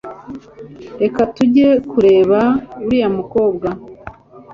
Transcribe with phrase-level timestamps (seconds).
[1.01, 2.39] reka tujye kureba
[2.85, 3.67] uriya mukobwa